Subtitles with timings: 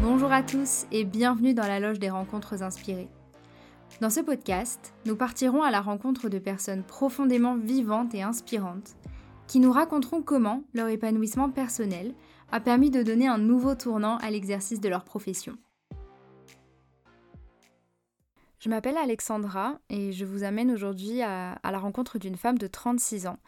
[0.00, 3.08] Bonjour à tous et bienvenue dans la loge des rencontres inspirées.
[4.00, 8.94] Dans ce podcast, nous partirons à la rencontre de personnes profondément vivantes et inspirantes
[9.48, 12.14] qui nous raconteront comment leur épanouissement personnel
[12.52, 15.56] a permis de donner un nouveau tournant à l'exercice de leur profession.
[18.60, 23.26] Je m'appelle Alexandra et je vous amène aujourd'hui à, la rencontre d'une femme de 36
[23.26, 23.38] ans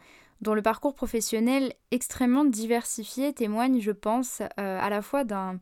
[0.41, 5.59] dont le parcours professionnel extrêmement diversifié témoigne, je pense, euh, à la fois d'un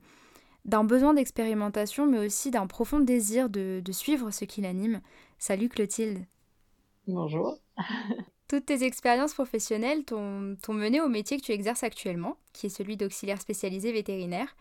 [0.65, 5.01] d'un besoin d'expérimentation, mais aussi d'un profond désir de, suivre ce qui l'anime.
[5.37, 6.25] Salut Clotilde.
[7.07, 7.57] Bonjour.
[8.47, 12.97] Toutes tes expériences professionnelles t'ont mené au métier que tu exerces actuellement, qui est celui
[12.97, 14.55] d'auxiliaire spécialisé vétérinaire.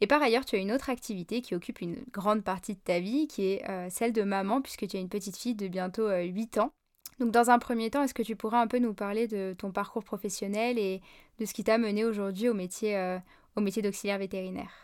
[0.00, 3.00] Et par ailleurs, tu as une autre activité qui occupe une grande partie de ta
[3.00, 6.08] vie, qui est euh, celle de maman, puisque tu as une petite fille de bientôt
[6.08, 6.72] 8 euh, ans.
[7.20, 9.70] Donc dans un premier temps, est-ce que tu pourrais un peu nous parler de ton
[9.70, 11.00] parcours professionnel et
[11.38, 13.18] de ce qui t'a mené aujourd'hui au métier, euh,
[13.56, 14.83] au métier d'auxiliaire vétérinaire?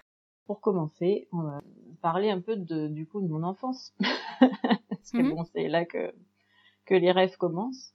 [0.51, 1.61] Pour commencer, on va
[2.03, 3.95] parler un peu de, du coup de mon enfance.
[4.41, 5.31] Parce que mhm.
[5.31, 6.13] bon, c'est là que,
[6.87, 7.95] que les rêves commencent.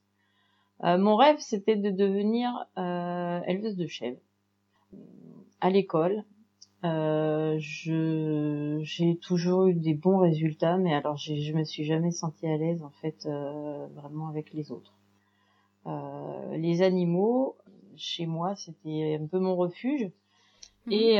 [0.85, 4.21] Euh, mon rêve, c'était de devenir euh, éleveuse de chèvres.
[5.59, 6.23] À l'école,
[6.85, 12.47] euh, je j'ai toujours eu des bons résultats, mais alors je me suis jamais sentie
[12.47, 14.93] à l'aise en fait euh, vraiment avec les autres.
[16.53, 17.57] Les animaux,
[17.97, 20.09] chez moi, c'était un peu mon refuge.
[20.85, 20.93] Mhm.
[20.93, 21.19] Et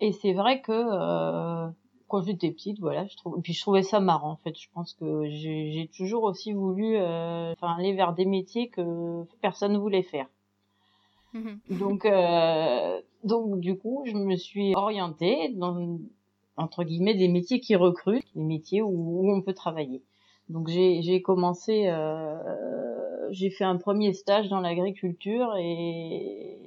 [0.00, 1.68] et c'est vrai que euh,
[2.08, 4.54] quand j'étais petite, voilà, je trouve, puis je trouvais ça marrant en fait.
[4.58, 9.72] Je pense que j'ai toujours aussi voulu, euh, enfin, aller vers des métiers que personne
[9.72, 10.26] ne voulait faire.
[11.32, 11.60] Mhm.
[11.70, 15.98] Donc, euh, donc du coup, je me suis orientée dans
[16.58, 20.02] entre guillemets des métiers qui recrutent, des métiers où, où on peut travailler.
[20.48, 22.36] Donc j'ai commencé, euh,
[23.30, 26.58] j'ai fait un premier stage dans l'agriculture et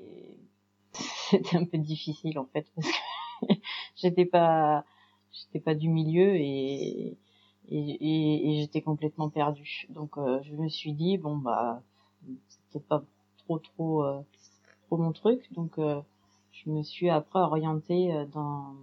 [1.29, 3.53] c'était un peu difficile en fait parce que
[3.95, 4.85] j'étais pas
[5.31, 7.17] j'étais pas du milieu et
[7.67, 9.87] et, et, j'étais complètement perdue.
[9.89, 11.81] Donc euh, je me suis dit bon bah
[12.47, 13.03] c'était pas
[13.39, 14.21] trop trop euh,
[14.87, 16.01] trop mon truc donc euh,
[16.51, 18.75] je me suis après orientée dans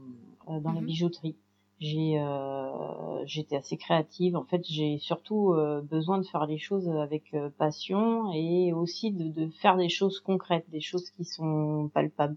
[0.48, 0.86] dans la mhm.
[0.86, 1.36] bijouterie
[1.82, 4.36] j'ai euh, j'étais assez créative.
[4.36, 9.10] En fait j'ai surtout euh, besoin de faire les choses avec euh, passion et aussi
[9.10, 12.36] de, de, faire des choses concrètes des choses qui sont palpables.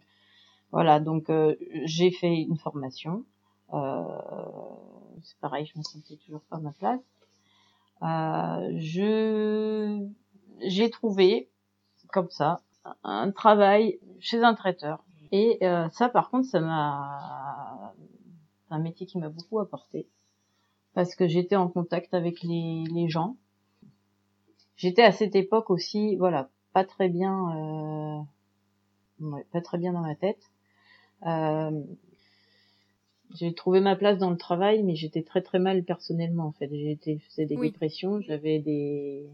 [0.72, 1.31] Voilà donc
[1.84, 3.23] j'ai fait une formation.
[3.72, 7.01] C'est pareil je me sentais toujours pas à ma place.
[8.81, 10.07] Je
[10.61, 11.50] j'ai trouvé
[12.11, 12.61] comme ça
[13.03, 15.03] un travail chez un traiteur.
[15.31, 15.59] Et
[15.91, 17.94] ça par contre ça m'a
[18.69, 20.07] un métier qui m'a beaucoup apporté
[20.93, 23.35] parce que j'étais en contact avec les, les gens.
[24.77, 28.25] J'étais à cette époque aussi, voilà, pas très bien,
[29.21, 30.41] euh, pas très bien dans ma tête.
[31.25, 31.83] Euh,
[33.33, 36.69] j'ai trouvé ma place dans le travail, mais j'étais très très mal personnellement en fait.
[36.71, 39.27] Été, faisais des dépressions, j'avais des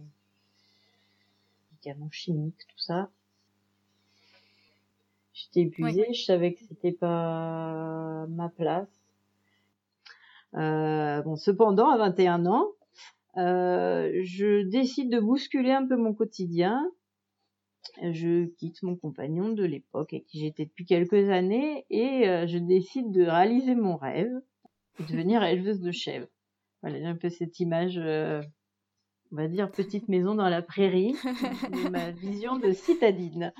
[1.72, 3.10] médicaments chimiques, tout ça.
[5.34, 9.01] J'étais épuisée, je savais que c'était pas ma place.
[10.56, 12.68] Euh, bon, cependant, à 21 ans,
[13.38, 16.90] euh, je décide de bousculer un peu mon quotidien.
[18.02, 22.58] Je quitte mon compagnon de l'époque avec qui j'étais depuis quelques années et euh, je
[22.58, 24.32] décide de réaliser mon rêve,
[25.00, 26.28] de devenir éleveuse de chèvres.
[26.82, 28.00] Voilà, j'ai un peu cette image
[29.32, 31.16] on va dire petite maison dans la prairie,
[31.92, 33.54] ma vision de citadine.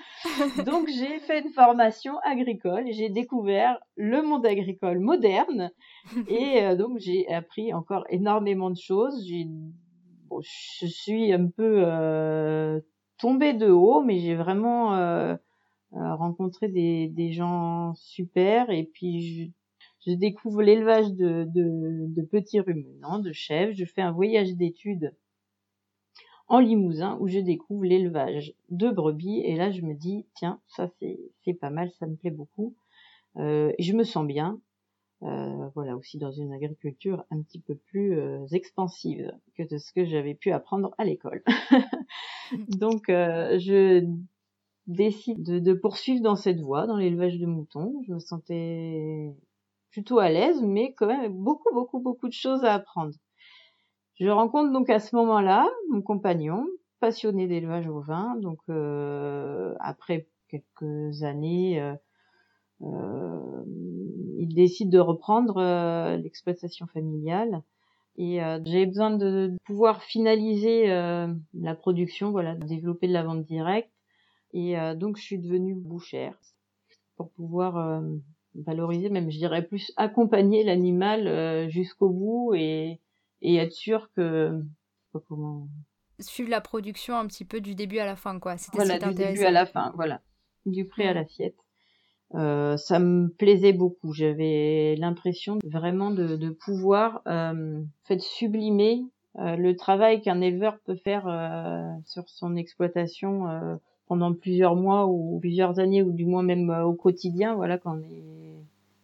[0.66, 5.72] Donc j'ai fait une formation agricole j'ai découvert le monde agricole moderne
[6.28, 9.26] et euh, donc j'ai appris encore énormément de choses.
[10.30, 12.80] Bon, je suis un peu euh,
[13.18, 15.36] tombée de haut, mais j'ai vraiment euh,
[15.94, 19.54] euh, rencontré des, des, gens super et puis
[20.06, 23.74] je, je découvre l'élevage de, de, de petits ruminants, de chèvres.
[23.74, 25.14] Je fais un voyage d'études
[26.52, 29.40] en Limousin où je découvre l'élevage de brebis.
[29.40, 32.76] Et là je me dis tiens ça c'est pas mal ça me plaît beaucoup.
[33.38, 34.60] Euh, et je me sens bien
[35.24, 39.94] euh, voilà aussi dans une agriculture un petit peu plus euh, expansive que de ce
[39.94, 41.42] que j'avais pu apprendre à l'école.
[42.68, 44.06] Donc je
[44.88, 48.04] décide de, de, poursuivre dans cette voie dans l'élevage de moutons.
[48.06, 49.34] Je me sentais
[49.90, 53.14] plutôt à l'aise mais quand même beaucoup beaucoup beaucoup de choses à apprendre
[54.20, 56.66] je rencontre donc à ce moment-là mon compagnon,
[57.02, 58.38] passionné d'élevage au vin.
[58.38, 61.96] Donc euh, après quelques années, euh,
[62.84, 63.64] euh,
[64.38, 67.64] il décide de reprendre l'exploitation familiale.
[68.18, 73.90] Et j'ai besoin de pouvoir finaliser la production, voilà, développer de la vente directe.
[74.54, 76.38] Et donc je suis devenue bouchère
[77.16, 78.04] pour pouvoir
[78.54, 83.00] valoriser, même je dirais plus accompagner l'animal jusqu'au bout et,
[83.42, 84.62] et être sûr que
[85.28, 85.68] comment
[86.20, 88.58] suivre la production un petit peu du début à la fin quoi.
[88.58, 90.22] C'était voilà, du début à la fin, voilà,
[90.66, 91.56] du pré à l'assiette.
[92.36, 94.14] Euh, ça me plaisait beaucoup.
[94.14, 99.04] J'avais l'impression vraiment de, de pouvoir euh, fait sublimer
[99.40, 103.76] euh, le travail qu'un éleveur peut faire euh, sur son exploitation euh,
[104.08, 107.56] pendant plusieurs mois ou plusieurs années ou du moins même au quotidien.
[107.56, 108.56] Voilà, quand on est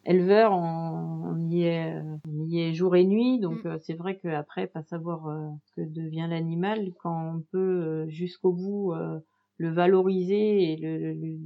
[0.06, 1.94] éleveur, on, y est,
[2.27, 3.39] on y est jour et nuit.
[3.39, 3.79] Donc mm.
[3.79, 5.27] c'est vrai qu'après, pas savoir
[5.65, 8.94] ce que devient l'animal, quand on peut jusqu'au bout
[9.57, 11.38] le valoriser et le, le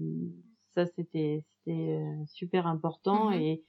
[0.74, 3.42] ça c'était c'était super important mm-hmm.
[3.42, 3.64] et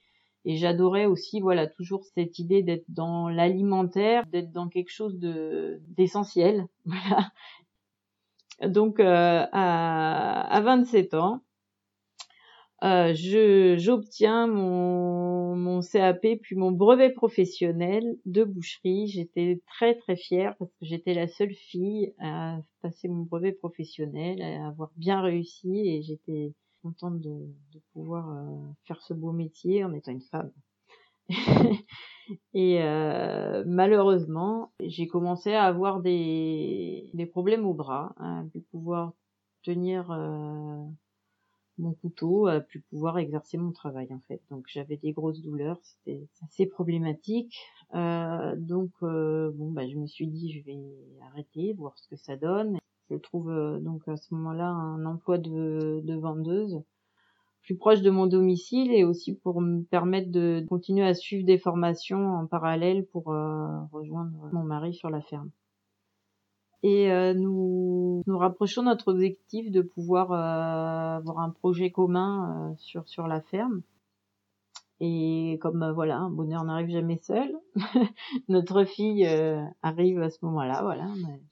[0.44, 5.80] et j'adorais aussi, voilà, toujours cette idée d'être dans l'alimentaire, d'être dans quelque chose de
[5.88, 6.66] d'essentiel.
[6.84, 7.30] Voilà.
[8.68, 11.42] Donc, euh, à, à 27 ans,
[12.82, 19.06] euh, je j'obtiens mon, mon CAP puis mon brevet professionnel de boucherie.
[19.06, 24.42] J'étais très très fière parce que j'étais la seule fille à passer mon brevet professionnel,
[24.42, 29.84] à avoir bien réussi et j'étais contente de, de pouvoir euh, faire ce beau métier
[29.84, 30.50] en étant une femme.
[32.54, 39.12] et euh, malheureusement, j'ai commencé à avoir des, des problèmes au bras, à plus pouvoir
[39.62, 40.84] tenir euh,
[41.82, 44.40] mon couteau, à plus pouvoir exercer mon travail en fait.
[44.50, 47.58] Donc j'avais des grosses douleurs, c'était assez problématique.
[47.94, 50.80] Euh, donc bon bah je me suis dit je vais
[51.28, 52.78] arrêter, voir ce que ça donne.
[53.10, 56.82] Je trouve euh, donc à ce moment-là un emploi de, de vendeuse
[57.62, 61.58] plus proche de mon domicile et aussi pour me permettre de continuer à suivre des
[61.58, 65.50] formations en parallèle pour euh, rejoindre mon mari sur la ferme.
[66.82, 73.28] Et euh, nous nous rapprochons notre objectif de pouvoir avoir un projet commun sur sur
[73.28, 73.82] la ferme.
[75.04, 77.52] Et comme euh, voilà, un bonheur n'arrive jamais seul,
[78.48, 81.08] notre fille euh, arrive à ce moment-là, voilà,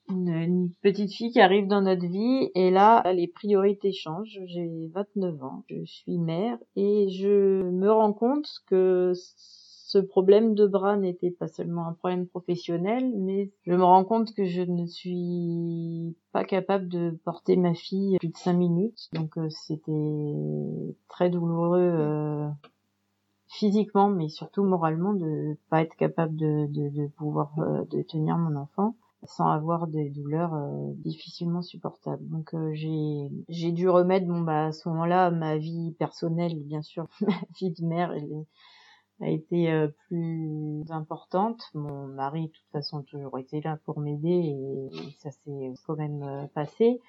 [0.08, 4.38] une, petite fille qui arrive dans notre vie et là les priorités changent.
[4.46, 9.14] J'ai 29 ans, je suis mère et je me rends compte que
[9.90, 14.34] ce problème de bras n'était pas seulement un problème professionnel, mais je me rends compte
[14.34, 19.08] que je ne suis pas capable de porter ma fille plus de 5 minutes.
[19.12, 22.50] Donc euh, c'était très douloureux
[23.50, 28.94] physiquement, mais surtout moralement, de pas être capable de, pouvoir euh, de tenir mon enfant
[29.24, 32.26] sans avoir des douleurs euh, difficilement supportables.
[32.28, 37.06] Donc euh, j'ai dû remettre bon bah à ce moment-là ma vie personnelle bien sûr
[37.20, 38.46] ma vie de mère elle
[39.20, 41.62] a été plus importante.
[41.74, 44.88] Mon mari de toute façon a toujours été là pour m'aider et,
[45.18, 47.00] ça s'est quand même passé.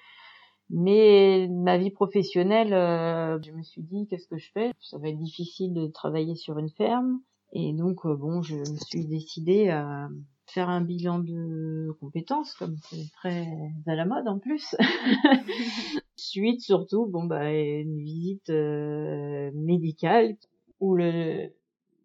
[0.72, 4.72] Mais ma vie professionnelle, euh, je me suis dit qu'est-ce que je fais?
[4.80, 7.20] Ça va être difficile de travailler sur une ferme.
[7.52, 10.08] Et donc euh, bon, je me suis décidée à
[10.46, 13.46] faire un bilan de compétences, comme c'est très
[13.86, 14.74] à la mode en plus.
[16.16, 20.36] Suite surtout, bon bah une visite euh, médicale
[20.80, 21.52] où le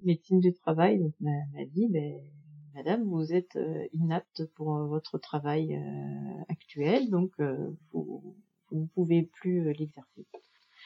[0.03, 1.11] médecine du travail.
[1.19, 2.19] M'a dit ben
[2.75, 3.57] Madame, vous êtes
[3.93, 5.81] inapte pour votre travail
[6.49, 7.31] actuel, donc
[7.91, 8.35] vous,
[8.71, 10.25] vous ne pouvez plus euh, l'exercer.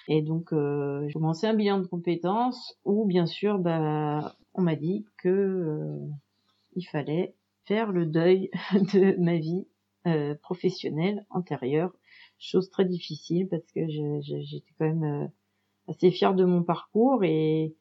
[0.07, 4.75] Et donc, euh, j'ai commencé un bilan de compétences où, bien sûr, bah, on m'a
[4.75, 6.07] dit que euh,
[6.75, 8.50] il fallait faire le deuil
[8.93, 9.67] de ma vie
[10.07, 11.93] euh, professionnelle antérieure,
[12.39, 13.88] chose très difficile parce que
[14.21, 15.31] j'étais quand même
[15.88, 17.75] assez fière de mon parcours et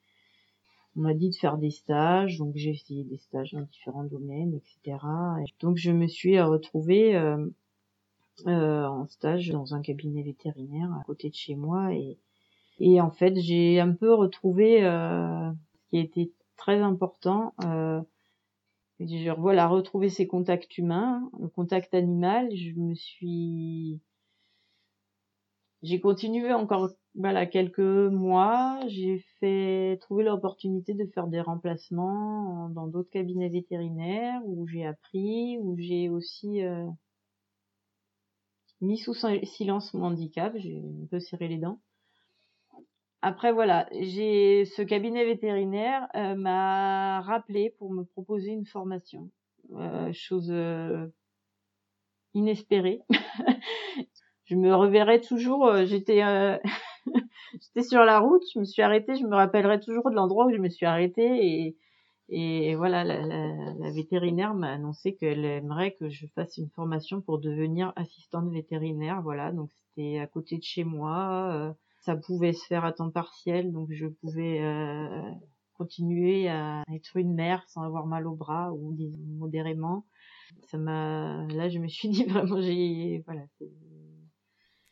[1.01, 4.55] on m'a dit de faire des stages, donc j'ai essayé des stages dans différents domaines,
[4.55, 4.99] etc.
[5.41, 7.17] Et donc je me suis retrouvée
[8.47, 12.19] euh, en stage dans un cabinet vétérinaire à côté de chez moi et
[12.79, 18.01] et en fait j'ai un peu retrouvé euh, ce qui a été très important euh,
[19.37, 24.01] voilà retrouver ces contacts humains le contact animal je me suis
[25.83, 32.87] j'ai continué encore voilà quelques mois j'ai fait trouver l'opportunité de faire des remplacements dans
[32.87, 36.87] d'autres cabinets vétérinaires où j'ai appris où j'ai aussi euh,
[38.81, 41.81] mis sous silence mon handicap, j'ai un peu serré les dents.
[43.23, 49.31] Après voilà, j'ai ce cabinet vétérinaire euh, m'a rappelé pour me proposer une formation,
[49.73, 51.07] euh, chose euh,
[52.33, 53.03] inespérée.
[54.51, 55.85] je me reverrai toujours.
[55.85, 56.21] j'étais
[57.53, 60.53] j'étais sur la route, je me suis arrêtée, je me rappellerai toujours de l'endroit où
[60.53, 61.77] je me suis arrêtée et
[62.33, 67.21] et voilà, la, la, la vétérinaire m'a annoncé qu'elle aimerait que je fasse une formation
[67.21, 69.21] pour devenir assistante vétérinaire.
[69.21, 71.53] Voilà, donc c'était à côté de chez moi.
[71.53, 75.31] Euh, ça pouvait se faire à temps partiel, donc je pouvais euh,
[75.75, 78.97] continuer à être une mère sans avoir mal au bras ou
[79.39, 80.07] modérément.
[80.69, 83.43] Ça m'a, là, je me suis dit vraiment, j'ai, voilà.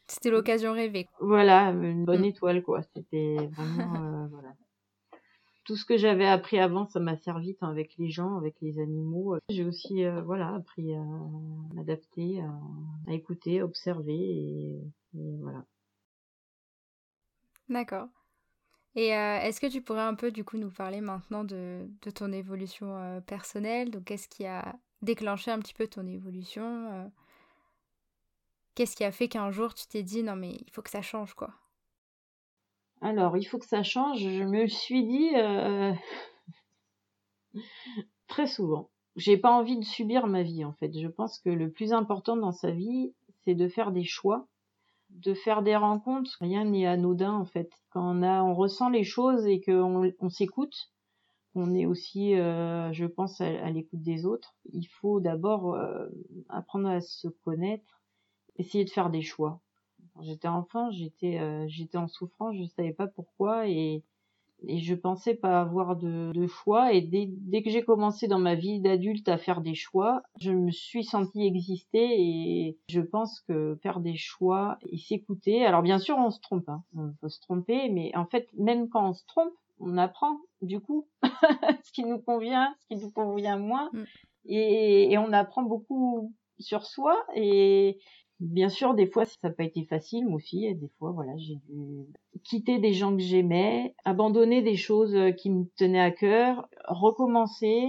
[0.09, 1.07] C'était l'occasion rêvée.
[1.21, 2.33] Voilà, une bonne mm.
[2.33, 2.83] étoile, quoi.
[2.95, 4.55] C'était vraiment, voilà
[5.69, 8.81] tout ce que j'avais appris avant, ça m'a servi tant avec les gens, avec les
[8.81, 9.37] animaux.
[9.51, 11.05] J'ai aussi, euh, voilà, appris à
[11.75, 14.81] m'adapter, à, écouter, à observer et,
[15.13, 15.67] voilà.
[17.69, 18.09] D'accord.
[18.95, 22.33] Et euh, est-ce que tu pourrais un peu du coup nous parler maintenant de, ton
[22.33, 23.91] évolution euh, personnelle?
[23.91, 27.13] Donc qu'est-ce qui a déclenché un petit peu ton évolution
[28.79, 31.03] Qu'est-ce qui a fait qu'un jour tu t'es dit non mais il faut que ça
[31.03, 31.51] change quoi
[33.01, 34.21] alors, il faut que ça change.
[34.21, 35.93] Je me suis dit euh,
[38.29, 38.91] très souvent.
[39.17, 40.97] J'ai pas envie de subir ma vie en fait.
[40.97, 44.47] Je pense que le plus important dans sa vie, c'est de faire des choix,
[45.11, 46.37] de faire des rencontres.
[46.41, 47.71] Rien n'est anodin en fait.
[47.91, 50.93] Quand on a, on ressent les choses et qu'on on, s'écoute,
[51.55, 54.55] on est aussi, euh, je pense, à, l'écoute des autres.
[54.73, 56.09] Il faut d'abord euh,
[56.49, 57.98] apprendre à se connaître,
[58.59, 59.61] essayer de faire des choix
[60.21, 64.03] j'étais enfant, j'étais euh, j'étais en souffrance, je savais pas pourquoi et
[64.67, 68.41] et je pensais pas avoir de, de choix et dès, dès que j'ai commencé dans
[68.41, 73.41] ma vie d'adulte à faire des choix, je me suis sentie exister et je pense
[73.43, 75.65] que faire des choix et s'écouter.
[75.65, 78.89] Alors bien sûr on se trompe, hein, on peut se tromper, mais en fait même
[78.89, 81.07] quand on se trompe, on apprend du coup
[81.85, 84.05] ce qui nous convient, ce qui nous convient moins mm.
[84.47, 88.01] et, et on apprend beaucoup sur soi et
[88.41, 90.65] Bien sûr, des fois, ça n'a pas été facile, moi aussi.
[90.65, 92.07] Et des fois, voilà, j'ai dû
[92.45, 97.89] quitter des gens que j'aimais, abandonner des choses euh, qui me tenaient à cœur, recommencer.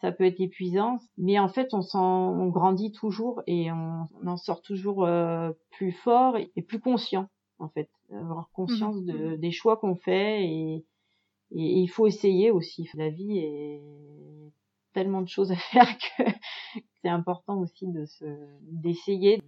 [0.00, 4.36] Ça peut être épuisant, mais en fait, on s'en, on grandit toujours et on, en
[4.36, 9.76] sort toujours euh, plus fort et, plus conscient, en fait, avoir conscience de, des choix
[9.76, 10.84] qu'on fait et,
[11.50, 12.88] et, il faut essayer aussi.
[12.94, 13.82] La vie est
[14.92, 16.22] tellement de choses à faire que
[17.02, 18.24] c'est important aussi de se
[18.62, 19.42] d'essayer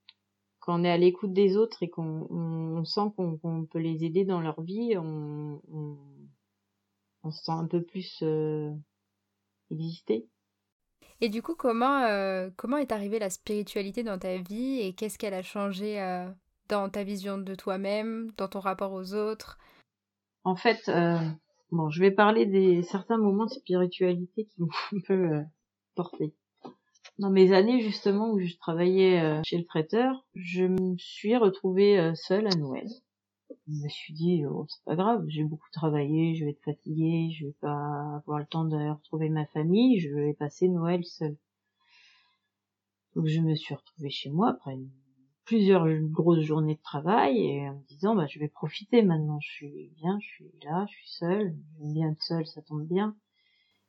[0.60, 4.24] quand on est à l'écoute des autres et qu'on on, sent qu'on peut les aider
[4.24, 5.60] dans leur vie, on,
[7.22, 8.70] on, se sent un peu plus euh,
[9.70, 10.28] exister.
[11.22, 15.18] Et du coup, comment, euh, comment est arrivée la spiritualité dans ta vie et qu'est-ce
[15.18, 16.30] qu'elle a changé euh,
[16.68, 19.58] dans ta vision de toi-même, dans ton rapport aux autres?
[20.44, 20.90] En fait,
[21.72, 25.42] bon, je vais parler des certains moments de spiritualité qui m'ont un peu
[25.94, 26.34] porté.
[27.18, 31.98] Dans mes années justement où je travaillais euh, chez le traiteur, je me suis retrouvée
[31.98, 32.88] euh, seule à Noël.
[33.68, 37.30] Je me suis dit, oh, c'est pas grave, j'ai beaucoup travaillé, je vais être fatiguée,
[37.32, 41.36] je vais pas avoir le temps de retrouver ma famille, je vais passer Noël seule.
[43.14, 44.78] Donc je me suis retrouvée chez moi après
[45.50, 49.50] plusieurs grosses journées de travail et en me disant bah je vais profiter maintenant, je
[49.50, 53.16] suis bien, je suis là, je suis seule, j'aime bien être seule, ça tombe bien.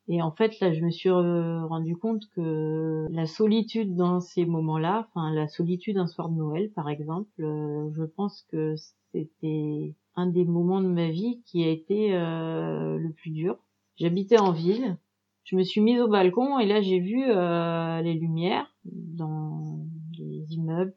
[0.08, 5.08] Et en fait, là, je me suis rendu compte que la solitude dans ces moments-là,
[5.14, 8.74] enfin la solitude un soir de Noël, par exemple, euh, je pense que
[9.12, 13.60] c'était un des moments de ma vie qui a été euh, le plus dur.
[13.98, 14.98] J'habitais en ville,
[15.44, 19.86] je me suis mise au balcon et là j'ai vu euh, les lumières dans
[20.22, 20.94] les immeubles,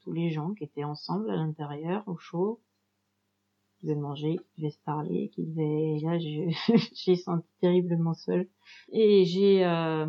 [0.00, 2.60] tous les gens qui étaient ensemble à l'intérieur, au chaud
[3.78, 6.00] qui devaient manger, qui devaient se parler, qui devaient...
[6.02, 8.48] Là, j'ai senti terriblement seule.
[8.92, 10.06] Et j'ai euh,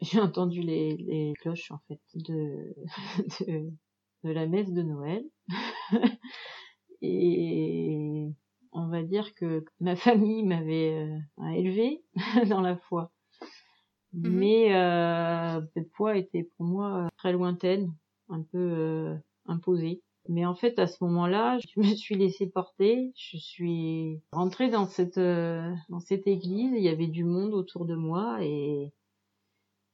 [0.00, 2.74] j'ai entendu les, les cloches, en fait, de,
[3.46, 3.70] de,
[4.24, 5.24] de la messe de Noël.
[7.02, 8.28] et
[8.72, 10.92] on va dire que ma famille m'avait
[11.38, 12.02] euh, élevée
[12.48, 13.12] dans la foi.
[14.12, 14.30] Mhm.
[14.30, 15.55] Mais euh,
[16.14, 17.92] était pour moi très lointaine,
[18.28, 20.02] un peu euh, imposée.
[20.28, 23.12] Mais en fait, à ce moment-là, je me suis laissée porter.
[23.16, 26.72] Je suis rentrée dans cette euh, dans cette église.
[26.76, 28.92] Il y avait du monde autour de moi et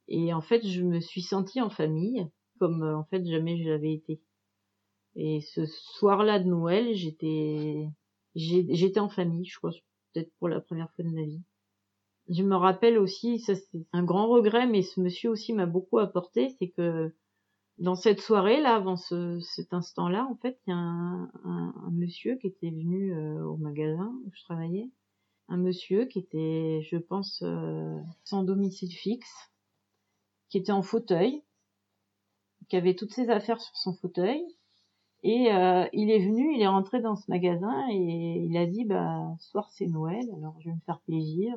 [0.08, 2.26] et en fait, je me suis sentie en famille,
[2.58, 4.20] comme euh, en fait jamais je l'avais été.
[5.16, 7.88] Et ce soir-là de Noël, j'étais
[8.34, 9.72] j'étais en famille, je crois,
[10.12, 11.42] peut-être pour la première fois de ma vie.
[12.28, 15.98] Je me rappelle aussi, ça c'est un grand regret, mais ce monsieur aussi m'a beaucoup
[15.98, 17.14] apporté, c'est que
[17.78, 21.90] dans cette soirée là, avant ce, cet instant-là, en fait, il y a un, un,
[21.90, 24.88] monsieur qui était venu euh, au magasin où je travaillais,
[25.48, 29.50] un monsieur qui était, je pense, euh, sans domicile fixe,
[30.48, 31.42] qui était en fauteuil,
[32.68, 34.42] qui avait toutes ses affaires sur son fauteuil,
[35.24, 38.84] et euh, il est venu, il est rentré dans ce magasin et il a dit
[38.84, 41.56] bah soir c'est Noël, alors je vais me faire plaisir.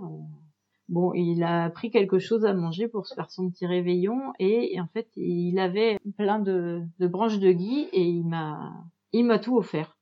[0.87, 4.79] Bon, il a pris quelque chose à manger pour se faire son petit réveillon et,
[4.79, 8.71] en fait, il avait plein de, de branches de gui et il m'a,
[9.11, 9.97] il m'a tout offert.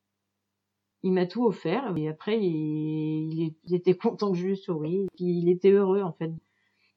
[1.03, 5.49] il m'a tout offert et après il, était content que je lui souris puis il
[5.49, 6.31] était heureux en fait.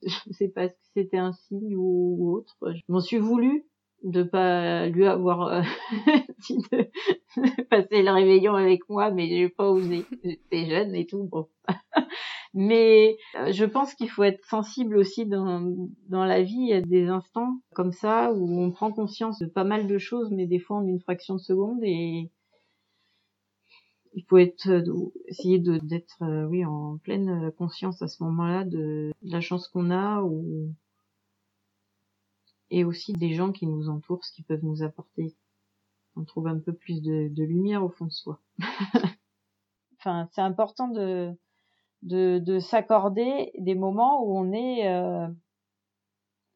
[0.03, 2.57] Je sais pas si c'était un signe ou autre.
[2.73, 3.67] Je m'en suis voulu
[4.03, 5.63] de pas lui avoir euh,
[6.41, 10.05] dit de, passer le réveillon avec moi mais j'ai pas osé.
[10.25, 11.49] J'étais jeune et tout bon
[12.55, 16.73] mais euh, je pense qu'il faut être sensible aussi dans dans la vie.
[16.73, 20.47] A des instants comme ça où on prend conscience de pas mal de choses mais
[20.47, 22.31] des fois en une fraction de seconde et
[24.15, 28.65] il faut être euh, essayer de d'être euh, oui en pleine conscience à ce moment-là
[28.65, 30.75] de, la chance qu'on a ou
[32.71, 35.37] et aussi des gens qui nous entourent ce qui peuvent nous apporter.
[36.17, 38.41] On trouve un peu plus de, de lumière au fond de soi.
[39.99, 41.33] Enfin c'est important de
[42.03, 44.87] de, de s'accorder des moments où on est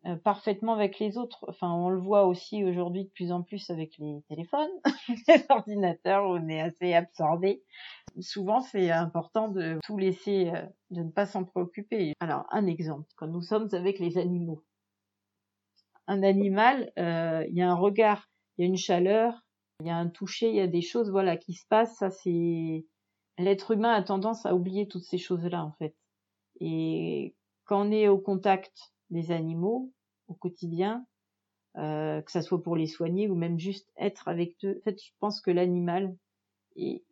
[0.07, 1.45] euh, parfaitement avec les autres.
[1.49, 4.71] Enfin, on le voit aussi aujourd'hui de plus en plus avec les téléphones,
[5.29, 7.63] les ordinateurs, on est assez absorbé.
[8.19, 12.15] Souvent, c'est important de tout laisser, euh, de ne pas s'en préoccuper.
[12.21, 14.65] Alors, un exemple, quand nous sommes avec les animaux.
[16.07, 19.45] Un animal, euh, il y a un regard, il y a une chaleur,
[19.81, 21.97] il y a un toucher, il y a des choses, voilà, qui se passent.
[21.99, 22.87] Ça, c'est
[23.41, 25.95] l'être humain a tendance à oublier toutes ces choses-là, en fait.
[26.61, 29.93] Et quand on est au contact des animaux
[30.29, 31.07] au quotidien,
[31.77, 34.79] euh, que ça soit pour les soigner ou même juste être avec eux.
[34.79, 36.17] En fait, je pense que l'animal
[36.77, 37.05] est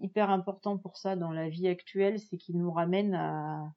[0.00, 3.72] hyper important pour ça dans la vie actuelle, c'est qu'il nous ramène à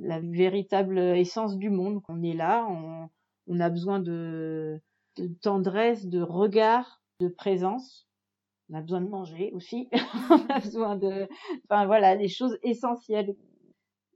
[0.00, 2.02] la véritable essence du monde.
[2.02, 3.08] Qu'on est là, on,
[3.46, 4.80] on a besoin de,
[5.40, 8.06] tendresse, de regard, de présence.
[8.72, 9.90] On a besoin de manger aussi.
[10.30, 11.28] on a besoin de,
[11.64, 13.36] enfin voilà, les choses essentielles.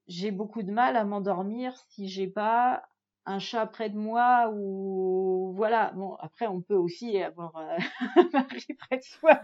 [0.08, 2.82] J'ai beaucoup de mal à m'endormir si j'ai pas
[3.26, 7.76] un chat près de moi ou voilà bon après on peut aussi avoir euh,
[8.16, 9.40] un mari près de soi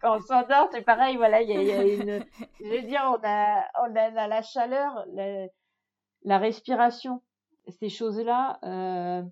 [0.00, 2.24] quand, on s'endort c'est pareil voilà il y a, une
[2.60, 5.04] je veux dire on a on a, la chaleur
[6.22, 7.22] la, respiration
[7.80, 9.24] ces choses là euh,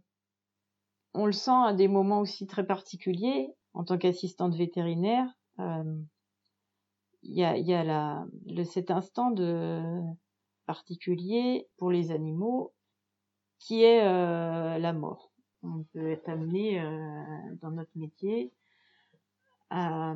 [1.14, 5.26] on le sent à des moments aussi très particuliers en tant qu'assistante vétérinaire
[5.58, 6.02] euh,
[7.22, 9.80] il y a y a la le, cet instant de
[10.66, 12.72] particulier pour les animaux
[13.58, 15.32] qui est euh, la mort.
[15.62, 17.22] On peut être amené euh,
[17.60, 18.52] dans notre métier
[19.70, 20.14] à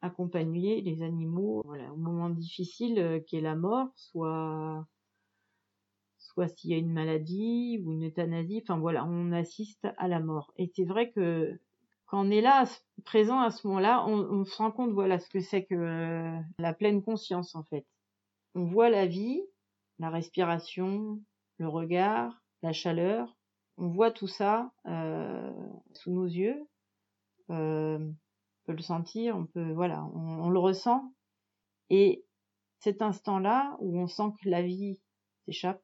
[0.00, 4.86] accompagner les animaux voilà, au moment difficile euh, qui est la mort, soit
[6.18, 10.20] soit s'il y a une maladie ou une euthanasie, enfin voilà, on assiste à la
[10.20, 10.52] mort.
[10.56, 11.58] Et c'est vrai que
[12.08, 12.64] quand on est là,
[13.04, 16.74] présent à ce moment-là, on, on se rend compte, voilà, ce que c'est que la
[16.74, 17.86] pleine conscience en fait.
[18.54, 19.42] On voit la vie,
[19.98, 21.20] la respiration,
[21.58, 23.36] le regard, la chaleur.
[23.76, 25.52] On voit tout ça euh,
[25.92, 26.66] sous nos yeux.
[27.50, 28.14] Euh, on
[28.66, 31.12] peut le sentir, on peut, voilà, on, le ressent.
[31.90, 32.24] Et
[32.80, 35.00] cet instant-là où on sent que la vie
[35.44, 35.82] s'échappe,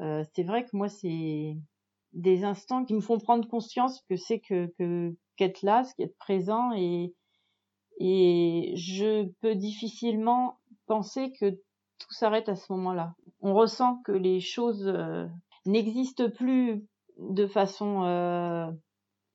[0.00, 1.56] euh, c'est vrai que moi c'est
[2.12, 6.16] des instants qui me font prendre conscience que c'est que que qu'être là, ce qu'être
[6.18, 7.14] présent et
[7.98, 14.40] et je peux difficilement penser que tout s'arrête à ce moment-là on ressent que les
[14.40, 15.26] choses euh,
[15.66, 16.84] n'existent plus
[17.18, 18.70] de façon euh,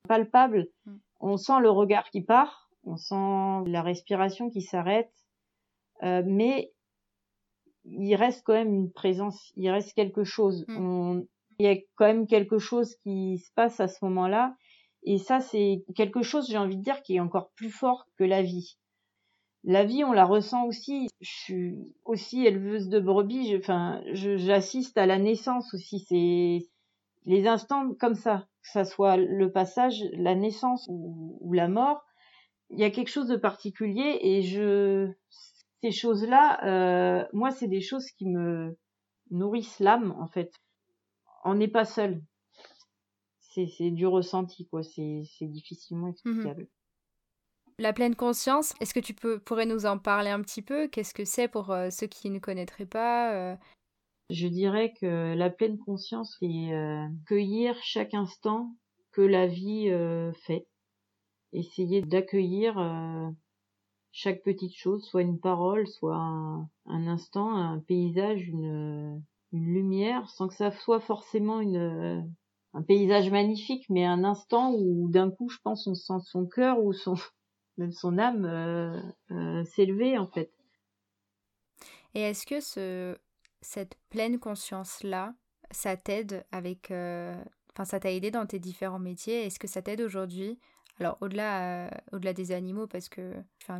[0.07, 0.69] palpable.
[0.85, 0.95] Mm.
[1.21, 5.11] On sent le regard qui part, on sent la respiration qui s'arrête,
[6.03, 6.71] euh, mais
[7.85, 10.65] il reste quand même une présence, il reste quelque chose.
[10.67, 11.21] Mm.
[11.59, 14.55] Il y a quand même quelque chose qui se passe à ce moment-là.
[15.03, 18.23] Et ça, c'est quelque chose, j'ai envie de dire, qui est encore plus fort que
[18.23, 18.77] la vie
[19.65, 21.07] la vie, on la ressent aussi.
[21.21, 23.55] Je suis aussi éleveuse de brebis.
[23.57, 25.99] Enfin, j'assiste à la naissance aussi.
[26.07, 26.67] C'est
[27.25, 32.03] les instants comme ça, que ça soit le passage, la naissance ou, la mort.
[32.69, 35.11] Il y a quelque chose de particulier et je
[35.81, 38.75] ces choses-là, euh, moi, c'est des choses qui me
[39.29, 40.51] nourrissent l'âme en fait.
[41.45, 42.21] On n'est pas seul.
[43.39, 44.83] C'est du ressenti quoi.
[44.83, 46.67] C'est difficilement mmh explicable.
[47.77, 50.87] La pleine conscience, est-ce que tu peux, pourrais nous en parler un petit peu?
[50.87, 53.55] Qu'est-ce que c'est pour euh, ceux qui ne connaîtraient pas euh?
[54.29, 58.73] Je dirais que la pleine conscience, c'est euh, cueillir chaque instant
[59.11, 59.89] que la vie
[60.45, 60.67] fait.
[61.53, 62.75] Essayer d'accueillir
[64.11, 69.21] chaque petite chose, soit une parole, soit un, instant, un paysage, une,
[69.59, 72.25] lumière, sans que ça soit forcément une,
[72.75, 76.83] un paysage magnifique, mais un instant où d'un coup, je pense, on sent son cœur
[76.83, 77.15] ou son,
[77.77, 78.99] même son âme euh,
[79.31, 80.51] euh, s'élever en fait.
[82.13, 83.17] Et est-ce que ce,
[83.61, 85.33] cette pleine conscience-là,
[85.71, 86.91] ça t'aide avec...
[86.91, 87.35] Euh,
[87.73, 89.45] enfin, ça t'a aidé dans tes différents métiers?
[89.45, 90.59] Est-ce que ça t'aide aujourd'hui
[90.99, 93.33] Alors au-delà, au-delà des animaux, parce que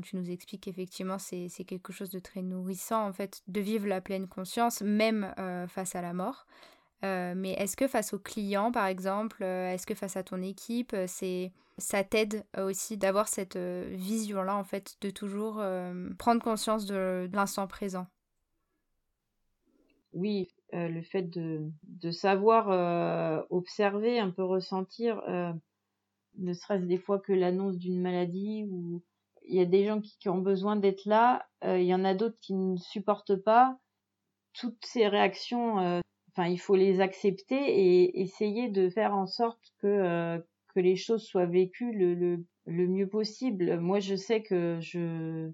[0.04, 4.01] tu nous expliques qu'effectivement c'est, quelque chose de très nourrissant en fait de vivre la
[4.01, 5.34] pleine conscience, même
[5.69, 6.45] face à la mort.
[7.04, 11.54] mais est-ce que face aux clients, par exemple, est-ce que face à ton équipe, c'est
[11.78, 15.63] ça t'aide aussi d'avoir cette vision-là, en fait, de toujours
[16.17, 18.08] prendre conscience de, l'instant présent?
[20.12, 25.21] Oui, le fait de savoir observer, un peu ressentir
[26.38, 29.04] ne serait-ce des fois que l'annonce d'une maladie ou
[29.48, 32.15] il y a des gens qui, ont besoin d'être là, euh, il y en a
[32.15, 33.78] d'autres qui ne supportent pas.
[34.54, 36.00] Toutes ces réactions, euh,
[36.32, 40.39] enfin, il faut les accepter et essayer de faire en sorte que euh,
[40.76, 43.80] les choses soient vécues le mieux possible.
[43.80, 45.52] Moi, je sais que je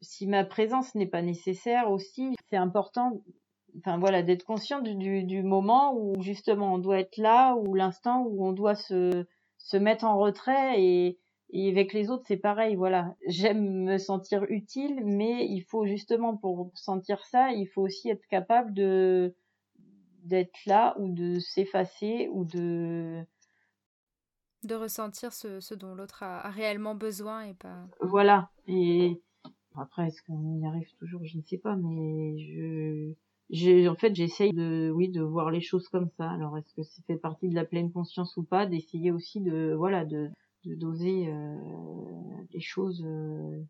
[0.00, 3.22] si ma présence n'est pas nécessaire aussi, c'est important
[3.78, 7.74] enfin voilà d'être conscient du, du, du, moment où justement on doit être là ou
[7.74, 9.26] l'instant où on doit se
[9.58, 11.18] se mettre en retrait et,
[11.50, 13.14] et avec les autres, c'est pareil, voilà.
[13.26, 18.26] J'aime me sentir utile, mais il faut justement pour sentir ça, il faut aussi être
[18.28, 19.34] capable de
[20.24, 23.24] d'être là ou de s'effacer ou de
[24.64, 29.22] de ressentir ce, ce dont l'autre a, a, réellement besoin et pas voilà et
[29.76, 31.24] après est-ce qu'on y arrive toujours?
[31.24, 33.14] Je ne sais pas mais je
[33.50, 36.30] en fait j'essaye de oui de voir les choses comme ça.
[36.30, 38.66] Alors est-ce que ça fait partie de la pleine conscience ou pas?
[38.66, 40.28] D'essayer aussi de voilà de,
[40.64, 41.56] de doser euh,
[42.52, 43.62] les choses euh...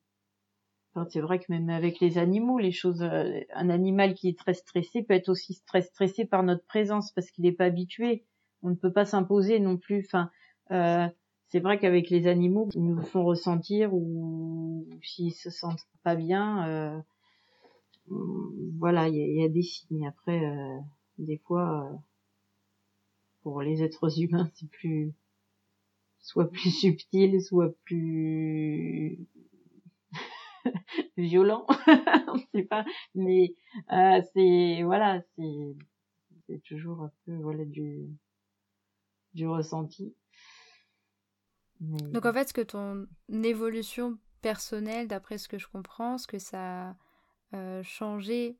[0.95, 4.39] enfin, c'est vrai que même avec les animaux les choses euh, un animal qui est
[4.39, 8.25] très stressé peut être aussi très stressé par notre présence parce qu'il n'est pas habitué.
[8.63, 10.05] On ne peut pas s'imposer non plus.
[10.07, 10.31] Enfin
[10.73, 11.07] euh,
[11.51, 16.67] c'est vrai qu'avec les animaux ils nous font ressentir ou s'ils se sentent pas bien
[16.69, 17.01] euh,
[18.79, 20.07] voilà, il y, a des signes.
[20.07, 20.79] Après, euh,
[21.19, 21.97] des fois, euh,
[23.43, 25.13] pour les êtres humains, c'est plus,
[26.19, 29.19] soit plus subtil, soit plus
[31.17, 31.67] violent,
[32.29, 32.85] on sait pas.
[33.15, 33.55] Mais
[33.93, 35.77] euh, c'est voilà, c'est
[36.47, 38.09] c'est toujours un peu voilà du
[39.35, 40.15] du ressenti.
[41.81, 46.39] Donc en fait, ce que ton évolution personnelle, d'après ce que je comprends, ce que
[46.39, 46.97] ça
[47.55, 48.57] euh, changer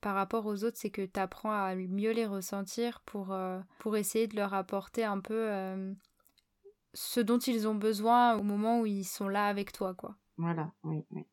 [0.00, 3.96] par rapport aux autres, c'est que tu apprends à mieux les ressentir pour, euh, pour
[3.96, 5.92] essayer de leur apporter un peu euh,
[6.94, 10.16] ce dont ils ont besoin au moment où ils sont là avec toi, quoi.
[10.38, 11.26] Voilà, oui, oui.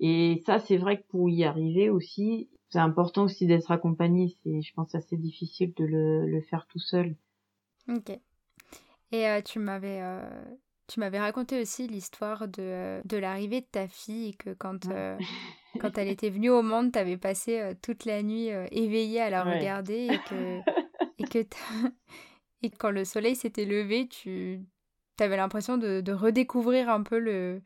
[0.00, 4.34] Et ça, c'est vrai que pour y arriver aussi, c'est important aussi d'être accompagné.
[4.42, 7.14] C'est, je pense, assez difficile de le, le faire tout seul.
[7.88, 8.18] Ok.
[9.12, 10.00] Et tu m'avais
[10.90, 15.16] tu m'avais raconté aussi l'histoire de, de l'arrivée de ta fille et que quand, euh,
[15.78, 19.20] quand elle était venue au monde, tu avais passé euh, toute la nuit euh, éveillée
[19.20, 20.58] à la regarder et que,
[21.18, 21.46] et que
[22.62, 24.60] et quand le soleil s'était levé, tu
[25.18, 27.62] avais l'impression de, de, redécouvrir un peu le,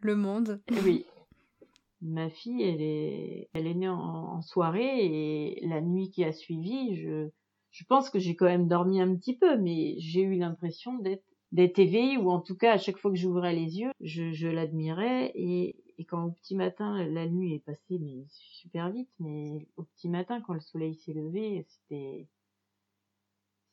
[0.00, 0.60] le monde.
[0.84, 1.06] Oui.
[2.00, 6.32] Ma fille, elle est, elle est née en, en soirée et la nuit qui a
[6.32, 7.28] suivi, je,
[7.70, 11.22] je pense que j'ai quand même dormi un petit peu, mais j'ai eu l'impression d'être
[11.52, 14.48] d'être éveillée ou en tout cas à chaque fois que j'ouvrais les yeux, je, je
[14.48, 19.68] l'admirais et, et quand au petit matin la nuit est passée mais super vite, mais
[19.76, 22.26] au petit matin quand le soleil s'est levé, c'était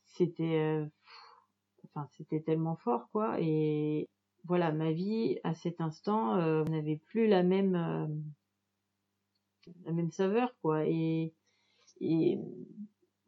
[0.06, 0.86] c'était euh,
[1.86, 3.42] enfin c'était tellement fort quoi.
[3.42, 4.08] Et
[4.44, 8.08] voilà ma vie à cet instant euh, n'avait plus la même euh,
[9.86, 10.86] la même saveur quoi.
[10.86, 11.34] Et
[12.02, 12.38] et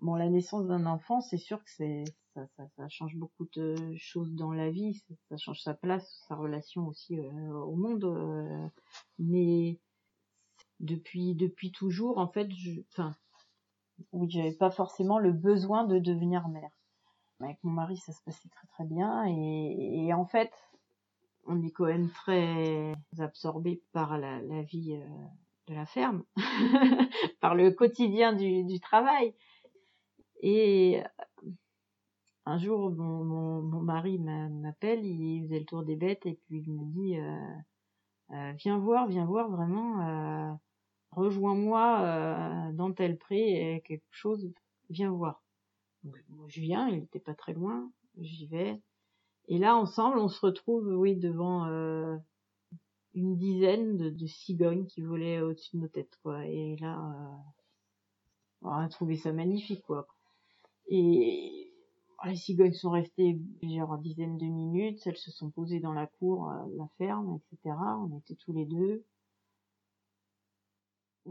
[0.01, 3.75] bon la naissance d'un enfant c'est sûr que c'est ça, ça, ça, change beaucoup de
[3.97, 8.05] choses dans la vie, ça, change sa place, sa relation aussi euh, au monde.
[8.05, 8.67] Euh,
[9.19, 9.79] mais
[10.79, 13.13] depuis depuis toujours, en fait, je, enfin,
[14.13, 16.71] oui, j'avais pas forcément le besoin de devenir mère.
[17.41, 20.51] Avec mon mari, ça se passait très très bien et, et en fait,
[21.47, 25.05] on est quand même très absorbé par la, la vie euh,
[25.67, 26.23] de la ferme,
[27.41, 29.33] par le quotidien du, du travail.
[30.41, 31.01] Et
[32.45, 36.63] un jour, mon, mon, mon mari m'appelle, il faisait le tour des bêtes et puis
[36.65, 40.53] il me dit euh, euh, Viens voir, viens voir vraiment, euh,
[41.11, 44.51] rejoins-moi euh, dans tel pré, quelque chose,
[44.89, 45.43] viens voir.
[46.03, 46.15] Donc,
[46.47, 48.81] je viens, il n'était pas très loin, j'y vais.
[49.47, 52.17] Et là, ensemble, on se retrouve, oui, devant euh,
[53.13, 56.45] une dizaine de, de, cigognes qui volaient au-dessus de nos têtes, quoi.
[56.47, 56.99] Et là,
[58.61, 60.07] on a trouvé ça magnifique, quoi.
[60.93, 61.71] Et
[62.25, 66.49] les cigognes sont restées plusieurs dizaines de minutes, elles se sont posées dans la cour,
[66.49, 67.73] euh, la ferme, etc.
[67.79, 69.05] On était tous les deux.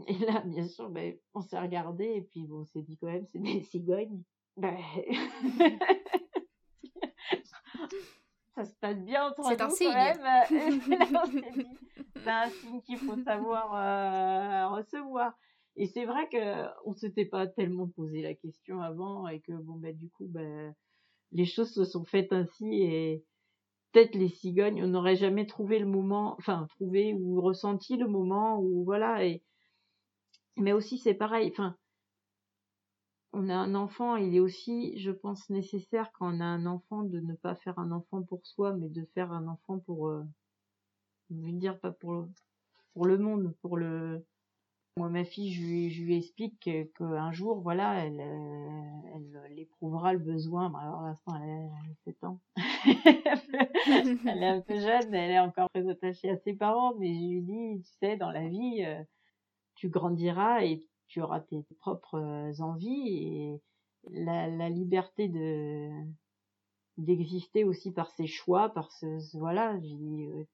[0.07, 3.05] Et là, bien sûr, ben, on s'est regardé et puis bon, on s'est dit quand
[3.07, 4.23] même, c'est des cigognes.
[4.57, 4.77] Ben...
[8.55, 10.19] ça se passe bien entre nous quand même.
[12.15, 15.37] c'est un signe qu'il faut savoir euh, recevoir.
[15.75, 19.75] Et c'est vrai que on s'était pas tellement posé la question avant et que bon
[19.75, 20.75] ben du coup ben
[21.31, 23.23] les choses se sont faites ainsi et
[23.91, 28.59] peut-être les cigognes on n'aurait jamais trouvé le moment enfin trouvé ou ressenti le moment
[28.59, 29.43] où voilà et
[30.57, 31.77] mais aussi c'est pareil enfin
[33.33, 37.03] on a un enfant, il est aussi, je pense, nécessaire quand on a un enfant
[37.03, 40.23] de ne pas faire un enfant pour soi, mais de faire un enfant pour, euh,
[41.29, 42.27] je veux dire pas pour le,
[42.93, 44.25] pour le monde, pour le.
[44.97, 50.11] Moi, ma fille, je lui, je lui explique qu'un jour, voilà, elle, euh, elle, éprouvera
[50.11, 50.73] le besoin.
[50.75, 52.41] alors, l'instant, elle a 7 ans.
[54.25, 57.19] elle est un peu jeune, elle est encore très attachée à ses parents, mais je
[57.19, 59.01] lui dis, tu sais, dans la vie, euh,
[59.75, 63.61] tu grandiras et tu auras tes propres euh, envies et
[64.09, 65.89] la, la liberté de
[66.97, 70.47] d'exister aussi par ses choix, par ce, voilà, j'ai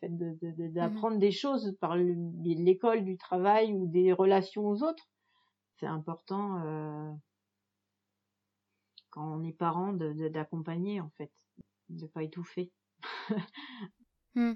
[0.00, 0.10] fait
[0.72, 5.08] d'apprendre de, des choses par l'école, du travail ou des relations aux autres.
[5.78, 7.12] C'est important euh,
[9.10, 11.30] quand on est parent d'accompagner en fait,
[11.88, 12.70] de pas étouffer.
[14.36, 14.52] Mmh.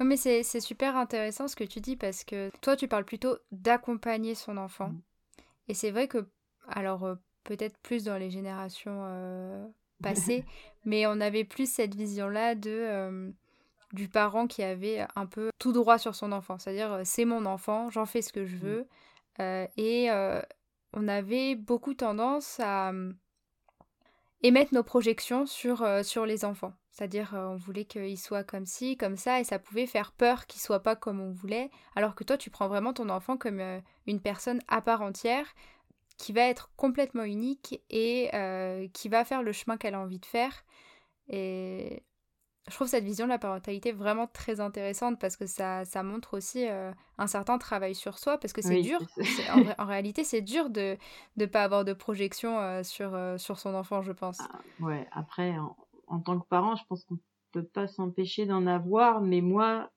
[0.00, 4.34] Mais c'est super intéressant ce que tu dis parce que toi, tu parles plutôt d'accompagner
[4.34, 4.88] son enfant.
[4.88, 5.02] Mmh.
[5.68, 6.28] Et c'est vrai que,
[6.66, 9.66] alors euh, peut-être plus dans les générations euh,
[10.02, 10.44] passées,
[10.84, 13.30] mais on avait plus cette vision-là de euh,
[13.92, 16.58] du parent qui avait un peu tout droit sur son enfant.
[16.58, 18.60] C'est-à-dire, c'est mon enfant, j'en fais ce que je mmh.
[18.60, 18.86] veux.
[19.76, 20.10] et
[20.92, 22.92] on avait beaucoup tendance à
[24.42, 26.72] émettre nos projections sur, sur les enfants.
[26.90, 30.60] C'est-à-dire, on voulait qu'il soit comme ci, comme ça, et ça pouvait faire peur qu'il
[30.60, 31.70] soit pas comme on voulait.
[31.96, 33.60] Alors que toi, tu prends vraiment ton enfant comme
[34.06, 35.46] une personne à part entière,
[36.18, 38.30] qui va être complètement unique et
[38.92, 40.64] qui va faire le chemin qu'elle a envie de faire.
[41.28, 42.02] Et
[42.68, 46.36] je trouve cette vision de la parentalité vraiment très intéressante parce que ça, ça montre
[46.36, 46.66] aussi
[47.18, 49.00] un certain travail sur soi parce que c'est dur.
[49.78, 50.96] En, réalité, c'est dur de
[51.36, 54.38] ne pas avoir de projection sur, sur son enfant, je pense.
[54.40, 55.56] Ah, ouais, après,
[56.06, 57.18] en tant que parent, je pense qu'on
[57.52, 59.90] peut pas s'empêcher d'en avoir, mais moi,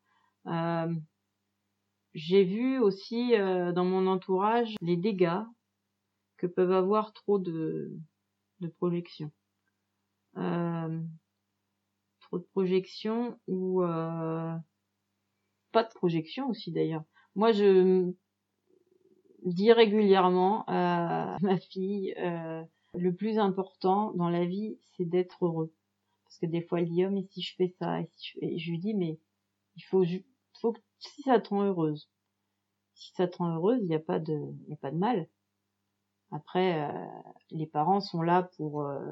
[0.47, 0.93] euh,
[2.13, 5.41] j'ai vu aussi euh, dans mon entourage les dégâts
[6.38, 7.91] que peuvent avoir trop de,
[8.60, 9.32] de projections.
[12.33, 13.81] Euh, de projections ou
[15.71, 17.03] pas de projections aussi d'ailleurs.
[17.35, 18.11] Moi, je
[19.45, 22.15] dis régulièrement à ma fille,
[22.95, 25.73] le plus important dans la vie, c'est d'être heureux
[26.33, 28.57] parce que des fois elle dit oh mais si je fais ça et, si je,
[28.57, 29.19] je lui dis mais
[29.75, 30.03] il faut
[30.59, 32.09] faut que si ça te rend heureuse
[32.95, 34.33] si ça te rend heureuse il n'y a pas de
[34.67, 35.27] y a pas de mal
[36.31, 37.07] après euh,
[37.51, 39.05] les parents sont là pour euh,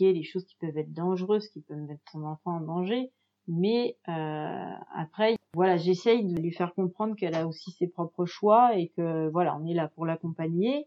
[0.00, 3.10] les choses qui peuvent être dangereuses qui peuvent mettre son enfant en danger
[3.48, 8.76] mais euh, après voilà j'essaye de lui faire comprendre qu'elle a aussi ses propres choix
[8.76, 10.86] et que voilà on est là pour l'accompagner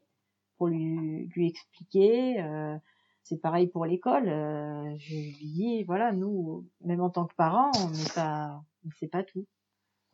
[0.57, 2.77] pour lui lui expliquer euh,
[3.23, 4.27] c'est pareil pour l'école.
[4.27, 8.91] Euh, je lui dis, voilà, nous, même en tant que parents, on n'est pas, on
[8.99, 9.45] sait pas tout.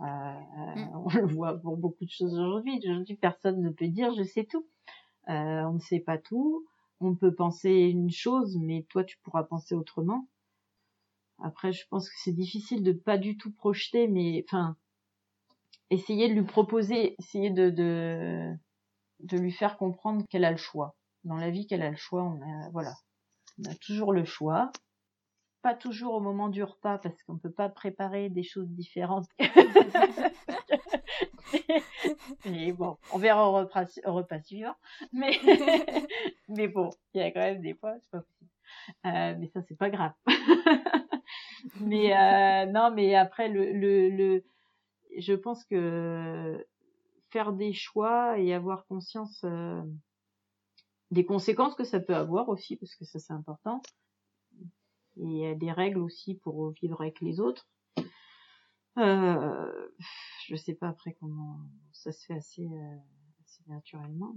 [0.02, 0.92] Euh, mm.
[0.94, 2.80] On le voit pour beaucoup de choses aujourd'hui.
[2.84, 4.66] Aujourd'hui, personne ne peut dire je sais tout.
[5.28, 6.66] Euh, on ne sait pas tout.
[7.02, 10.28] On peut penser une chose, mais toi, tu pourras penser autrement.
[11.42, 14.76] Après, je pense que c'est difficile de pas du tout projeter, mais enfin,
[15.90, 18.54] essayer de lui proposer, essayer de, de,
[19.22, 22.24] de lui faire comprendre qu'elle a le choix dans la vie qu'elle a le choix,
[22.24, 22.94] on a, voilà,
[23.60, 24.72] on a toujours le choix.
[25.62, 29.28] Pas toujours au moment du repas parce qu'on peut pas préparer des choses différentes.
[32.46, 34.76] mais bon, on verra au repas, repas suivant.
[35.14, 35.32] Mais,
[36.48, 38.50] mais bon, il y a quand même des fois, c'est pas possible.
[39.06, 40.14] Euh, mais ça, c'est pas grave.
[41.82, 44.44] mais euh, non, mais après, le, le, le,
[45.18, 46.66] je pense que
[47.30, 49.82] faire des choix et avoir conscience euh,
[51.12, 53.82] des conséquences que ça peut avoir aussi, parce que ça c'est important.
[55.18, 57.68] Et a des règles aussi pour vivre avec les autres.
[59.00, 59.90] Euh,
[60.48, 61.60] je sais pas après comment
[61.94, 62.98] ça se fait assez, euh,
[63.46, 64.36] assez naturellement,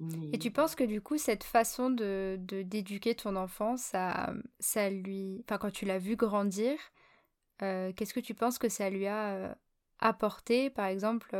[0.00, 4.90] euh, Et tu penses que du coup cette façon de d'éduquer ton enfant, ça, ça
[4.90, 6.76] lui, enfin quand tu l'as vu grandir,
[7.62, 9.56] euh, qu'est-ce que tu penses que ça lui a
[9.98, 11.36] apporté, par exemple?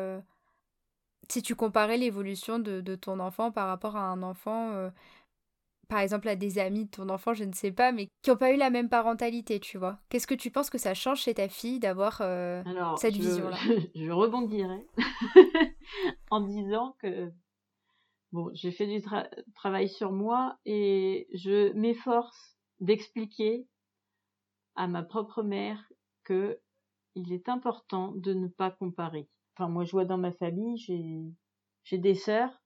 [1.30, 4.90] si tu comparais l'évolution de, ton enfant par rapport à un enfant,
[5.94, 8.36] par exemple à des amis de ton enfant, je ne sais pas, mais qui n'ont
[8.36, 10.00] pas eu la même parentalité, tu vois.
[10.08, 12.64] Qu'est-ce que tu penses que ça change chez ta fille d'avoir euh,
[12.96, 13.56] cette vision-là?
[13.94, 14.84] Je rebondirais
[16.32, 17.30] en disant que
[18.32, 19.00] bon, j'ai fait du
[19.54, 23.68] travail sur moi et je m'efforce d'expliquer
[24.74, 25.80] à ma propre mère
[26.24, 26.58] que
[27.14, 29.28] il est important de ne pas comparer.
[29.56, 31.22] Enfin, moi, je vois dans ma famille, j'ai,
[31.84, 32.63] j'ai des sœurs.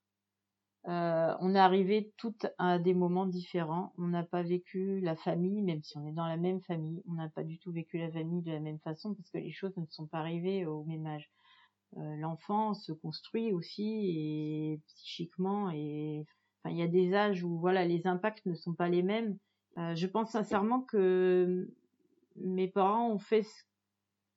[0.86, 3.92] Euh, on est arrivé toutes à des moments différents.
[3.98, 7.02] On n'a pas vécu la famille, même si on est dans la même famille.
[7.08, 9.52] On n'a pas du tout vécu la famille de la même façon parce que les
[9.52, 11.30] choses ne sont pas arrivées au même âge.
[11.96, 16.26] Euh, l'enfant se construit aussi et psychiquement et
[16.62, 19.38] enfin il y a des âges où voilà les impacts ne sont pas les mêmes.
[19.78, 21.70] Euh, je pense sincèrement que
[22.36, 23.62] mes parents ont fait ce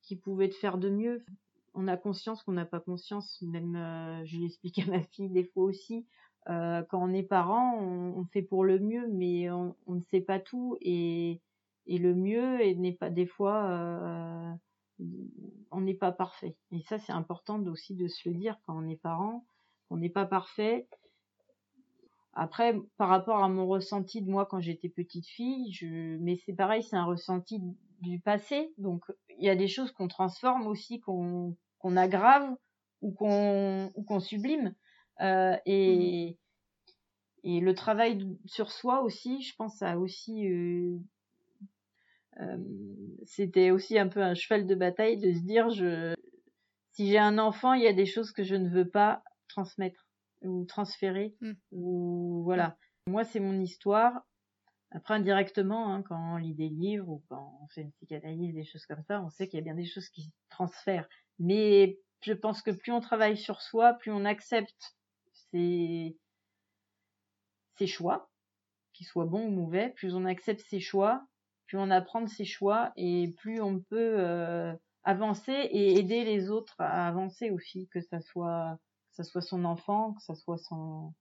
[0.01, 1.25] qu'ils pouvaient faire de mieux.
[1.73, 3.73] On a conscience qu'on n'a pas conscience, même
[4.25, 6.05] je l'explique à ma fille des fois aussi.
[6.49, 10.01] Euh, quand on est parent, on, on, fait pour le mieux, mais on, on, ne
[10.01, 11.39] sait pas tout et,
[11.85, 14.51] et le mieux n'est pas des fois euh,
[15.71, 16.55] on n'est pas parfait.
[16.71, 19.45] Et ça, c'est important aussi de se le dire quand on est parent,
[19.89, 20.87] on n'est pas parfait.
[22.33, 26.53] Après, par rapport à mon ressenti de moi quand j'étais petite fille, je, mais c'est
[26.53, 27.61] pareil, c'est un ressenti
[27.99, 28.73] du passé.
[28.77, 29.03] Donc,
[29.37, 32.55] il y a des choses qu'on transforme aussi, qu'on qu'on aggrave
[33.01, 34.73] ou qu'on ou qu'on sublime.
[35.21, 36.37] Euh, et
[37.43, 37.47] mmh.
[37.47, 40.97] et le travail sur soi aussi, je pense, a aussi euh,
[42.39, 42.57] euh,
[43.25, 46.13] c'était aussi un peu un cheval de bataille de se dire je
[46.91, 50.05] si j'ai un enfant, il y a des choses que je ne veux pas transmettre
[50.43, 51.53] ou transférer mm.
[51.71, 52.77] ou voilà.
[53.07, 54.13] Moi, c'est mon histoire.
[54.91, 58.65] Après, indirectement, hein, quand on lit des livres ou quand on fait une psychanalyse, des
[58.65, 61.07] choses comme ça, on sait qu'il y a bien des choses qui se transfèrent.
[61.39, 64.95] Mais je pense que plus on travaille sur soi, plus on accepte
[65.51, 66.17] ses,
[67.77, 68.29] ses choix,
[68.93, 71.25] qu'ils soient bons ou mauvais, plus on accepte ses choix,
[71.67, 76.49] plus on apprend de ses choix et plus on peut euh, avancer et aider les
[76.49, 78.77] autres à avancer aussi, que ça soit
[79.11, 81.13] ça soit son enfant, que ça soit son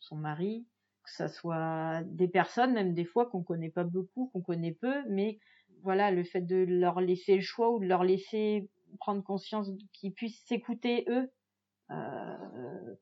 [0.00, 0.66] son mari,
[1.04, 5.02] que ça soit des personnes, même des fois qu'on connaît pas beaucoup, qu'on connaît peu,
[5.08, 5.38] mais
[5.82, 8.68] voilà, le fait de leur laisser le choix ou de leur laisser
[8.98, 11.30] prendre conscience qu'ils puissent s'écouter eux.
[11.90, 12.94] Euh,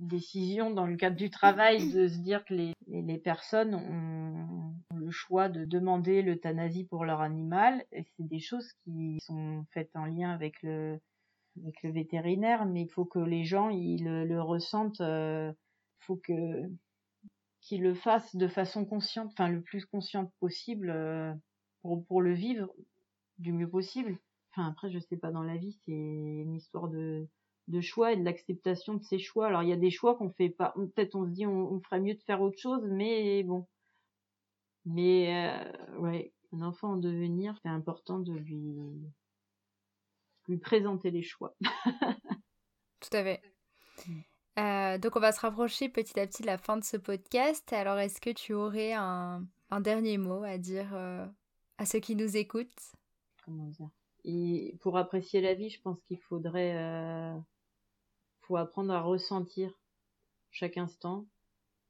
[0.00, 5.10] décision dans le cadre du travail de se dire que les, les personnes ont le
[5.10, 7.84] choix de demander l'euthanasie pour leur animal.
[7.92, 11.00] Et c'est des choses qui sont faites en lien avec le,
[11.60, 15.00] avec le vétérinaire, mais il faut que les gens ils le, ressentent.
[15.00, 15.52] Euh,
[16.00, 16.70] faut que
[17.60, 21.32] qu'ils le fassent de façon consciente, enfin le plus consciente possible euh,
[21.82, 22.72] pour pour le vivre
[23.38, 24.18] du mieux possible.
[24.50, 27.28] Enfin après je sais pas dans la vie c'est une histoire de
[27.68, 29.46] de choix et de l'acceptation de ces choix.
[29.46, 32.00] Alors il y a des choix qu'on fait pas, peut-être on se dit on, ferait
[32.00, 33.66] mieux de faire autre chose, mais bon.
[34.86, 38.76] Mais euh, ouais, un enfant en devenir, c'est important de lui
[40.48, 41.54] lui présenter les choix.
[43.00, 43.40] Tout à fait.
[44.06, 44.20] Mm.
[44.58, 47.72] Euh, donc on va se rapprocher petit à petit de la fin de ce podcast.
[47.72, 51.26] Alors est-ce que tu aurais un, un dernier mot à dire euh,
[51.78, 52.92] à ceux qui nous écoutent?
[53.44, 53.88] Comment dire?
[54.24, 57.34] Et pour apprécier la vie, je pense qu'il faudrait euh,
[58.50, 59.72] faut apprendre à ressentir
[60.50, 61.26] chaque instant,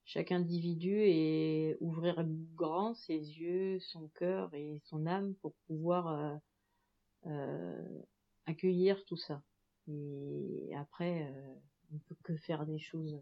[0.04, 2.22] chaque individu et ouvrir
[2.54, 6.36] grand ses yeux, son cœur et son âme pour pouvoir euh,
[7.26, 8.02] euh,
[8.44, 9.42] accueillir tout ça.
[9.88, 11.54] Et après, euh,
[11.94, 13.18] on peut que faire des choses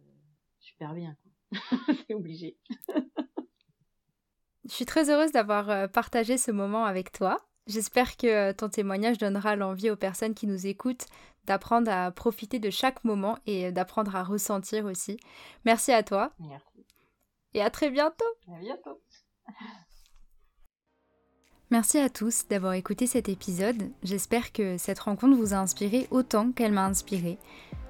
[0.59, 1.17] super bien.
[2.09, 2.57] C'est obligé.
[4.65, 7.47] Je suis très heureuse d'avoir partagé ce moment avec toi.
[7.69, 11.07] J'espère que ton témoignage donnera l'envie aux personnes qui nous écoutent
[11.47, 15.19] d'apprendre à profiter de chaque moment et d'apprendre à ressentir aussi.
[15.65, 16.33] Merci à toi.
[16.41, 16.85] Merci.
[17.55, 18.25] Et à très bientôt.
[18.49, 19.01] À bientôt.
[21.71, 23.91] Merci à tous d'avoir écouté cet épisode.
[24.03, 27.39] J'espère que cette rencontre vous a inspiré autant qu'elle m'a inspiré.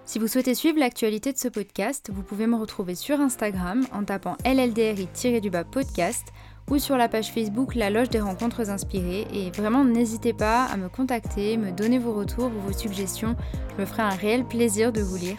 [0.05, 4.05] Si vous souhaitez suivre l'actualité de ce podcast, vous pouvez me retrouver sur Instagram en
[4.05, 6.27] tapant LLDRI-du-bas podcast
[6.71, 9.27] ou sur la page Facebook La Loge des Rencontres Inspirées.
[9.33, 13.37] Et vraiment, n'hésitez pas à me contacter, me donner vos retours ou vos suggestions.
[13.77, 15.37] Je me ferai un réel plaisir de vous lire.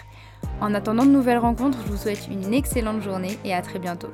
[0.62, 4.10] En attendant de nouvelles rencontres, je vous souhaite une excellente journée et à très bientôt.